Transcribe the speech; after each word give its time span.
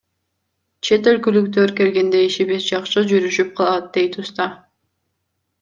Чет 0.87 1.09
өлкөлүктөр 1.11 1.75
келгенде 1.81 2.23
ишибиз 2.29 2.65
жакшы 2.71 3.05
жүрүшүп 3.13 3.55
калат,— 3.61 3.89
дейт 3.99 4.21
уста. 4.25 4.53